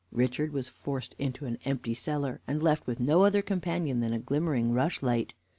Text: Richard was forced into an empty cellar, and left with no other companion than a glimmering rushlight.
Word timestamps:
Richard 0.11 0.51
was 0.51 0.67
forced 0.67 1.13
into 1.19 1.45
an 1.45 1.59
empty 1.63 1.93
cellar, 1.93 2.41
and 2.47 2.63
left 2.63 2.87
with 2.87 2.99
no 2.99 3.23
other 3.23 3.43
companion 3.43 3.99
than 3.99 4.13
a 4.13 4.17
glimmering 4.17 4.71
rushlight. 4.73 5.35